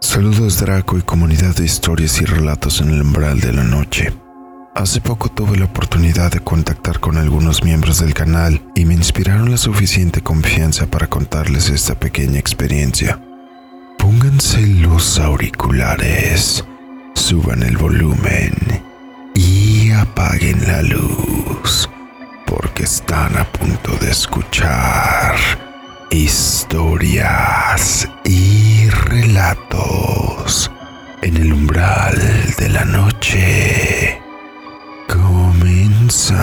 [0.00, 4.12] Saludos Draco y comunidad de historias y relatos en el umbral de la noche.
[4.74, 9.50] Hace poco tuve la oportunidad de contactar con algunos miembros del canal y me inspiraron
[9.50, 13.18] la suficiente confianza para contarles esta pequeña experiencia.
[13.98, 16.62] Pónganse los auriculares,
[17.14, 18.52] suban el volumen
[19.34, 21.88] y apaguen la luz
[22.46, 25.34] porque están a punto de escuchar
[26.10, 28.75] historias y
[29.20, 30.70] relatos
[31.22, 32.14] en el umbral
[32.58, 34.20] de la noche.
[35.08, 36.36] Comenzamos.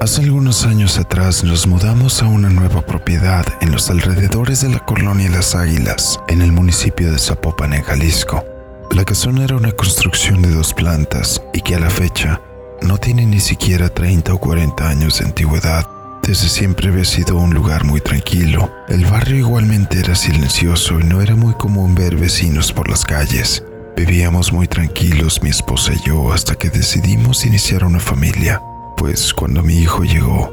[0.00, 4.78] Hace algunos años atrás nos mudamos a una nueva propiedad en los alrededores de la
[4.86, 8.49] colonia Las Águilas, en el municipio de Zapopan, en Jalisco.
[8.92, 12.40] La casona era una construcción de dos plantas y que a la fecha
[12.82, 15.86] no tiene ni siquiera 30 o 40 años de antigüedad.
[16.22, 18.70] Desde siempre había sido un lugar muy tranquilo.
[18.88, 23.64] El barrio igualmente era silencioso y no era muy común ver vecinos por las calles.
[23.96, 28.60] Vivíamos muy tranquilos mi esposa y yo hasta que decidimos iniciar una familia
[29.00, 30.52] pues cuando mi hijo llegó,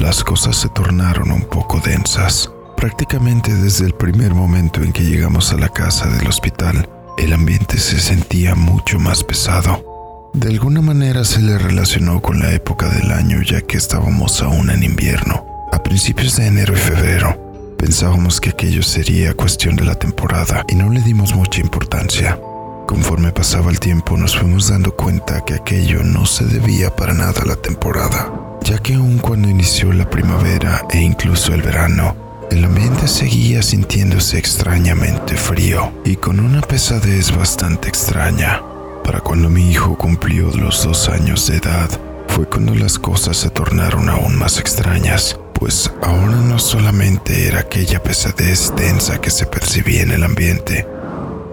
[0.00, 2.50] las cosas se tornaron un poco densas.
[2.76, 7.78] Prácticamente desde el primer momento en que llegamos a la casa del hospital, el ambiente
[7.78, 10.30] se sentía mucho más pesado.
[10.34, 14.70] De alguna manera se le relacionó con la época del año ya que estábamos aún
[14.70, 15.44] en invierno.
[15.72, 20.74] A principios de enero y febrero, pensábamos que aquello sería cuestión de la temporada y
[20.74, 22.38] no le dimos mucha importancia.
[22.86, 27.42] Conforme pasaba el tiempo nos fuimos dando cuenta que aquello no se debía para nada
[27.42, 32.64] a la temporada, ya que aun cuando inició la primavera e incluso el verano, el
[32.64, 38.62] ambiente seguía sintiéndose extrañamente frío y con una pesadez bastante extraña.
[39.02, 41.90] Para cuando mi hijo cumplió los dos años de edad,
[42.28, 48.02] fue cuando las cosas se tornaron aún más extrañas, pues ahora no solamente era aquella
[48.02, 50.86] pesadez densa que se percibía en el ambiente,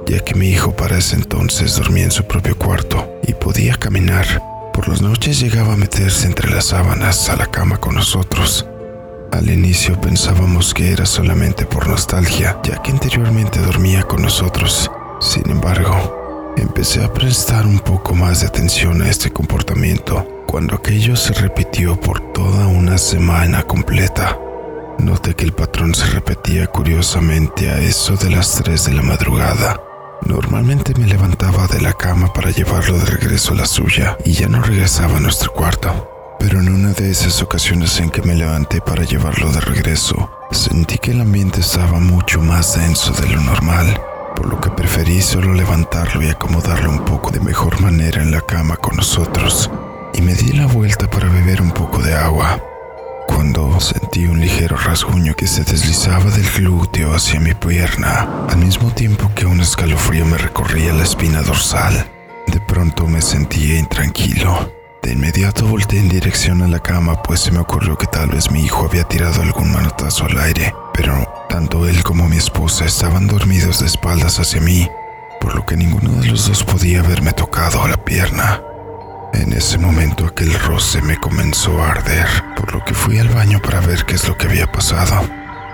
[0.08, 4.26] ya que mi hijo para ese entonces dormía en su propio cuarto y podía caminar.
[4.74, 8.66] Por las noches llegaba a meterse entre las sábanas a la cama con nosotros.
[9.32, 14.92] Al inicio pensábamos que era solamente por nostalgia, ya que anteriormente dormía con nosotros.
[15.20, 21.16] Sin embargo, empecé a prestar un poco más de atención a este comportamiento cuando aquello
[21.16, 24.38] se repitió por toda una semana completa.
[25.00, 29.82] Noté que el patrón se repetía curiosamente a eso de las 3 de la madrugada
[30.26, 34.48] Normalmente me levantaba de la cama para llevarlo de regreso a la suya y ya
[34.48, 36.21] no regresaba a nuestro cuarto.
[36.42, 40.98] Pero en una de esas ocasiones en que me levanté para llevarlo de regreso, sentí
[40.98, 44.02] que el ambiente estaba mucho más denso de lo normal,
[44.36, 48.42] por lo que preferí solo levantarlo y acomodarlo un poco de mejor manera en la
[48.42, 49.70] cama con nosotros,
[50.16, 52.60] y me di la vuelta para beber un poco de agua
[53.28, 58.92] cuando sentí un ligero rasguño que se deslizaba del glúteo hacia mi pierna, al mismo
[58.92, 62.10] tiempo que un escalofrío me recorría la espina dorsal.
[62.48, 64.81] De pronto me sentí intranquilo.
[65.02, 68.52] De inmediato volteé en dirección a la cama, pues se me ocurrió que tal vez
[68.52, 73.26] mi hijo había tirado algún manotazo al aire, pero tanto él como mi esposa estaban
[73.26, 74.88] dormidos de espaldas hacia mí,
[75.40, 78.62] por lo que ninguno de los dos podía haberme tocado la pierna.
[79.34, 83.60] En ese momento aquel roce me comenzó a arder, por lo que fui al baño
[83.60, 85.28] para ver qué es lo que había pasado.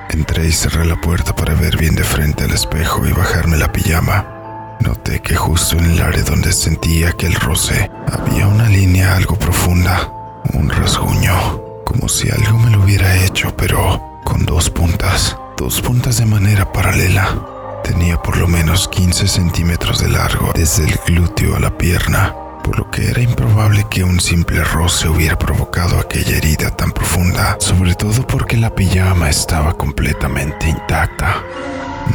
[0.10, 3.74] Entré y cerré la puerta para ver bien de frente al espejo y bajarme la
[3.74, 4.37] pijama.
[4.82, 10.12] Noté que justo en el área donde sentía aquel roce había una línea algo profunda,
[10.54, 16.18] un rasguño, como si algo me lo hubiera hecho, pero con dos puntas, dos puntas
[16.18, 17.82] de manera paralela.
[17.84, 22.34] Tenía por lo menos 15 centímetros de largo desde el glúteo a la pierna
[22.68, 27.56] por lo que era improbable que un simple roce hubiera provocado aquella herida tan profunda,
[27.62, 31.44] sobre todo porque la pijama estaba completamente intacta.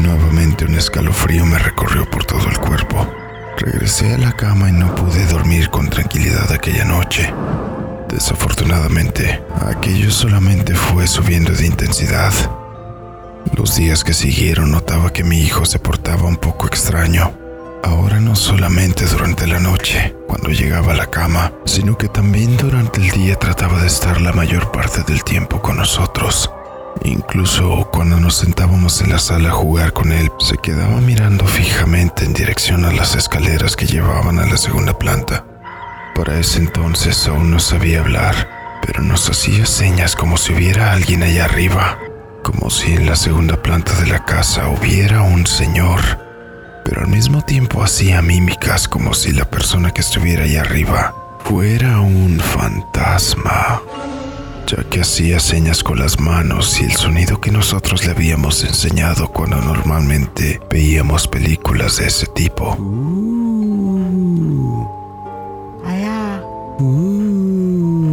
[0.00, 3.06] Nuevamente un escalofrío me recorrió por todo el cuerpo.
[3.58, 7.32] Regresé a la cama y no pude dormir con tranquilidad aquella noche.
[8.08, 12.32] Desafortunadamente, aquello solamente fue subiendo de intensidad.
[13.56, 17.32] Los días que siguieron notaba que mi hijo se portaba un poco extraño.
[17.84, 23.00] Ahora no solamente durante la noche, cuando llegaba a la cama, sino que también durante
[23.00, 26.50] el día trataba de estar la mayor parte del tiempo con nosotros.
[27.04, 32.24] Incluso cuando nos sentábamos en la sala a jugar con él, se quedaba mirando fijamente
[32.24, 35.44] en dirección a las escaleras que llevaban a la segunda planta.
[36.14, 38.48] Para ese entonces aún no sabía hablar,
[38.86, 41.98] pero nos hacía señas como si hubiera alguien allá arriba,
[42.42, 46.00] como si en la segunda planta de la casa hubiera un señor
[46.84, 51.14] pero al mismo tiempo hacía mímicas como si la persona que estuviera ahí arriba
[51.44, 53.51] fuera un fantasma,
[54.92, 59.56] que hacía señas con las manos y el sonido que nosotros le habíamos enseñado cuando
[59.56, 62.76] normalmente veíamos películas de ese tipo.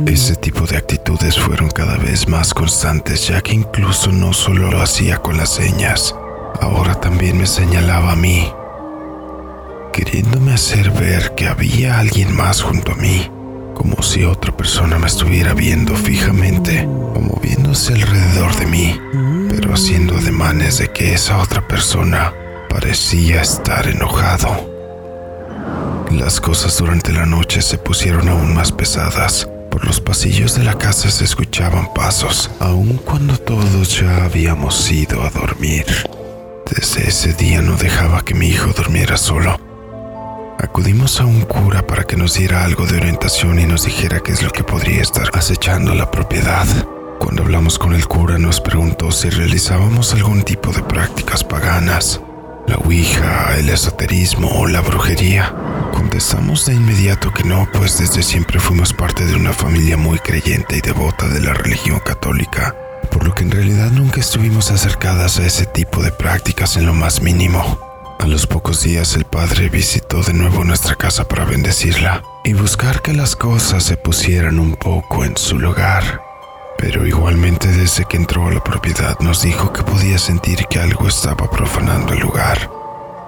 [0.08, 4.82] Ese tipo de actitudes fueron cada vez más constantes, ya que incluso no solo lo
[4.82, 6.16] hacía con las señas,
[6.62, 8.50] ahora también me señalaba a mí,
[9.92, 13.30] queriéndome hacer ver que había alguien más junto a mí,
[13.80, 19.02] como si otra persona me estuviera viendo fijamente o moviéndose alrededor de mí,
[19.50, 22.32] pero haciendo ademanes de que esa otra persona
[22.70, 24.70] parecía estar enojado.
[26.12, 30.78] Las cosas durante la noche se pusieron aún más pesadas por los pasillos de la
[30.78, 35.86] casa se escuchaban pasos, aun cuando todos ya habíamos ido a dormir.
[36.76, 39.69] Desde ese día no dejaba que mi hijo durmiera solo.
[40.60, 44.34] Acudimos a un cura para que nos diera algo de orientación y nos dijera qué
[44.34, 46.68] es lo que podría estar acechando la propiedad.
[47.20, 52.22] Cuando hablamos con el cura nos preguntó si realizábamos algún tipo de prácticas paganas
[52.70, 55.56] la Ouija, el esoterismo o la brujería?
[55.92, 60.78] Contestamos de inmediato que no, pues desde siempre fuimos parte de una familia muy creyente
[60.78, 62.76] y devota de la religión católica,
[63.10, 66.94] por lo que en realidad nunca estuvimos acercadas a ese tipo de prácticas en lo
[66.94, 67.89] más mínimo.
[68.20, 73.02] A los pocos días el padre visitó de nuevo nuestra casa para bendecirla y buscar
[73.02, 76.22] que las cosas se pusieran un poco en su lugar.
[76.78, 81.08] Pero igualmente desde que entró a la propiedad nos dijo que podía sentir que algo
[81.08, 82.70] estaba profanando el lugar,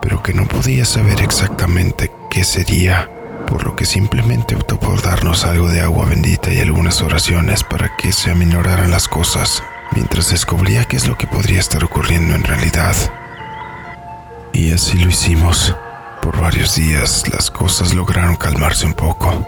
[0.01, 3.09] pero que no podía saber exactamente qué sería,
[3.47, 7.95] por lo que simplemente optó por darnos algo de agua bendita y algunas oraciones para
[7.95, 9.63] que se aminoraran las cosas,
[9.93, 13.20] mientras descubría qué es lo que podría estar ocurriendo en realidad.
[14.53, 15.75] Y así lo hicimos.
[16.21, 19.47] Por varios días las cosas lograron calmarse un poco,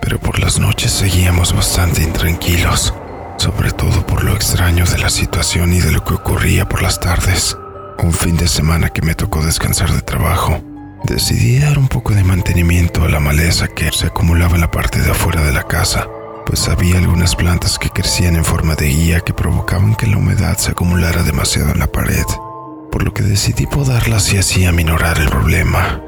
[0.00, 2.94] pero por las noches seguíamos bastante intranquilos
[3.38, 7.00] sobre todo por lo extraño de la situación y de lo que ocurría por las
[7.00, 7.56] tardes.
[8.02, 10.60] Un fin de semana que me tocó descansar de trabajo,
[11.04, 15.00] decidí dar un poco de mantenimiento a la maleza que se acumulaba en la parte
[15.00, 16.06] de afuera de la casa,
[16.44, 20.56] pues había algunas plantas que crecían en forma de guía que provocaban que la humedad
[20.56, 22.24] se acumulara demasiado en la pared,
[23.16, 26.00] que decidí podarlas y así aminorar el problema.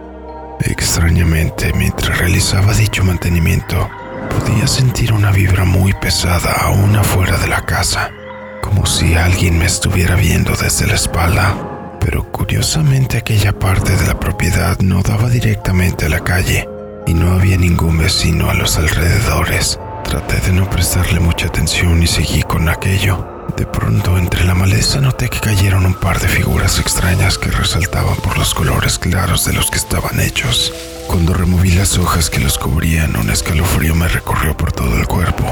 [0.61, 3.89] Extrañamente, mientras realizaba dicho mantenimiento,
[4.29, 8.11] Podía sentir una vibra muy pesada aún afuera de la casa,
[8.63, 11.57] como si alguien me estuviera viendo desde la espalda.
[12.01, 16.69] Pero curiosamente aquella parte de la propiedad no daba directamente a la calle
[17.07, 19.81] y no había ningún vecino a los alrededores.
[20.05, 23.38] Traté de no prestarle mucha atención y seguí con aquello.
[23.59, 28.15] De pronto, entre la maleza noté que cayeron un par de figuras extrañas que resaltaban
[28.19, 30.73] por los colores claros de los que estaban hechos.
[31.09, 35.45] Cuando removí las hojas que los cubrían, un escalofrío me recorrió por todo el cuerpo.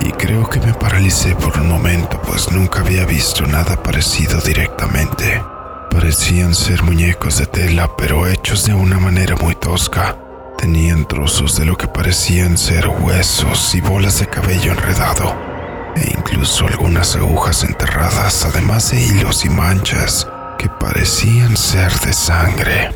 [0.00, 5.44] Y creo que me paralicé por un momento, pues nunca había visto nada parecido directamente.
[5.90, 10.16] Parecían ser muñecos de tela, pero hechos de una manera muy tosca.
[10.56, 15.51] Tenían trozos de lo que parecían ser huesos y bolas de cabello enredado
[15.96, 20.26] e incluso algunas agujas enterradas, además de hilos y manchas
[20.58, 22.90] que parecían ser de sangre.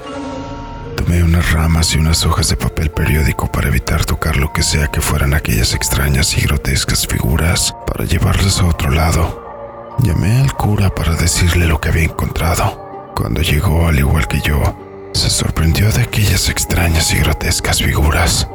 [0.97, 4.89] Tomé unas ramas y unas hojas de papel periódico para evitar tocar lo que sea
[4.89, 9.97] que fueran aquellas extrañas y grotescas figuras para llevarlas a otro lado.
[9.99, 13.13] Llamé al cura para decirle lo que había encontrado.
[13.15, 18.49] Cuando llegó, al igual que yo, se sorprendió de aquellas extrañas y grotescas figuras.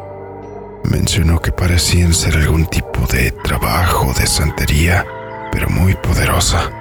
[0.84, 5.06] Mencionó que parecían ser algún tipo de trabajo de santería,
[5.52, 6.72] pero muy poderosa,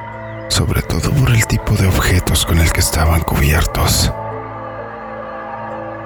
[0.48, 4.12] sobre todo por el tipo de objetos con el que estaban cubiertos.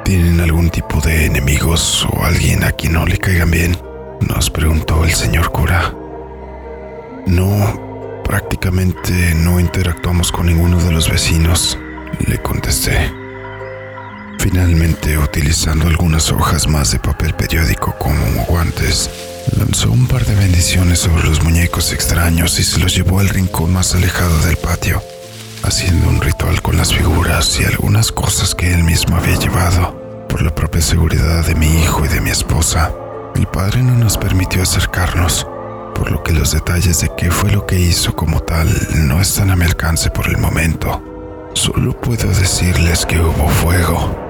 [0.05, 3.77] ¿Tienen algún tipo de enemigos o alguien a quien no le caigan bien?
[4.21, 5.95] Nos preguntó el señor cura.
[7.27, 11.79] No, prácticamente no interactuamos con ninguno de los vecinos,
[12.27, 13.24] le contesté.
[14.45, 19.09] Finalmente, utilizando algunas hojas más de papel periódico como guantes,
[19.57, 23.73] lanzó un par de bendiciones sobre los muñecos extraños y se los llevó al rincón
[23.73, 25.03] más alejado del patio,
[25.63, 30.27] haciendo un ritual con las figuras y algunas cosas que él mismo había llevado.
[30.29, 32.93] Por la propia seguridad de mi hijo y de mi esposa,
[33.37, 35.47] el padre no nos permitió acercarnos,
[35.95, 39.51] por lo que los detalles de qué fue lo que hizo como tal no están
[39.51, 41.03] a mi alcance por el momento.
[41.55, 44.24] Solo puedo decirles que hubo fuego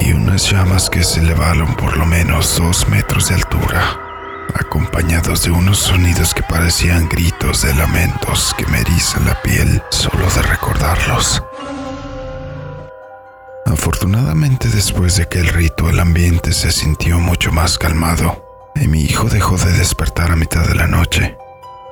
[0.00, 3.98] y unas llamas que se elevaron por lo menos dos metros de altura,
[4.54, 10.26] acompañados de unos sonidos que parecían gritos de lamentos que me erizan la piel solo
[10.30, 11.42] de recordarlos.
[13.66, 19.02] Afortunadamente después de que el rito el ambiente se sintió mucho más calmado y mi
[19.02, 21.36] hijo dejó de despertar a mitad de la noche,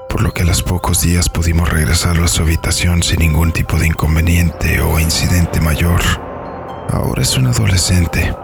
[0.08, 3.78] por lo que a los pocos días pudimos regresar a su habitación sin ningún tipo
[3.78, 6.25] de inconveniente o incidente mayor.
[6.90, 8.34] Ahora es un adolescente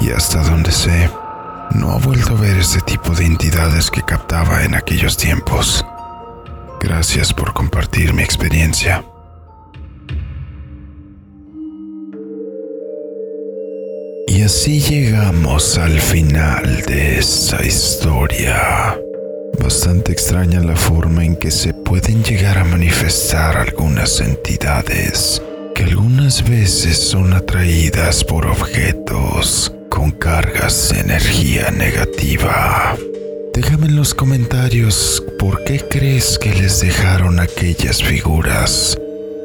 [0.00, 1.10] y hasta donde sé,
[1.74, 5.84] no ha vuelto a ver ese tipo de entidades que captaba en aquellos tiempos.
[6.80, 9.04] Gracias por compartir mi experiencia.
[14.26, 18.96] Y así llegamos al final de esta historia.
[19.60, 25.42] Bastante extraña la forma en que se pueden llegar a manifestar algunas entidades
[25.78, 32.96] que algunas veces son atraídas por objetos con cargas de energía negativa.
[33.54, 38.98] Déjame en los comentarios por qué crees que les dejaron aquellas figuras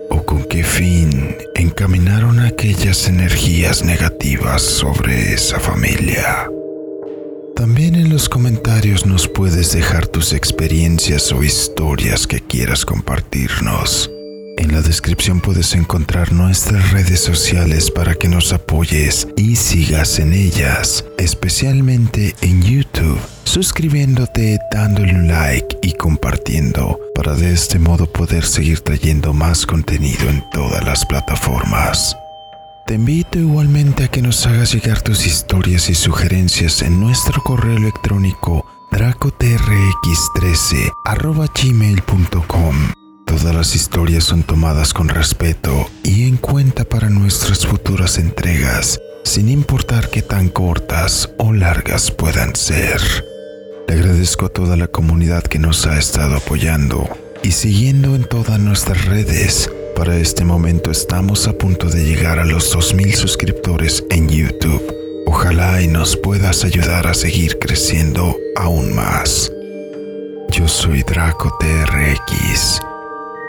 [0.10, 6.50] o con qué fin encaminaron aquellas energías negativas sobre esa familia.
[7.56, 14.10] También en los comentarios nos puedes dejar tus experiencias o historias que quieras compartirnos.
[14.58, 20.34] En la descripción puedes encontrar nuestras redes sociales para que nos apoyes y sigas en
[20.34, 28.46] ellas, especialmente en YouTube, suscribiéndote, dándole un like y compartiendo para de este modo poder
[28.46, 32.16] seguir trayendo más contenido en todas las plataformas.
[32.86, 37.78] Te invito igualmente a que nos hagas llegar tus historias y sugerencias en nuestro correo
[37.78, 40.92] electrónico dracotrx13
[41.56, 43.03] gmail.com
[43.36, 49.50] Todas las historias son tomadas con respeto y en cuenta para nuestras futuras entregas, sin
[49.50, 53.02] importar qué tan cortas o largas puedan ser.
[53.88, 57.10] Le agradezco a toda la comunidad que nos ha estado apoyando
[57.42, 59.68] y siguiendo en todas nuestras redes.
[59.96, 64.94] Para este momento estamos a punto de llegar a los 2.000 suscriptores en YouTube.
[65.26, 69.52] Ojalá y nos puedas ayudar a seguir creciendo aún más.
[70.52, 72.93] Yo soy Draco TRX